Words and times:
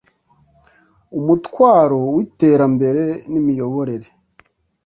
umutwaro 1.19 1.99
w 2.15 2.17
iterambere 2.25 3.03
n 3.31 3.33
imiyoborere 3.41 4.09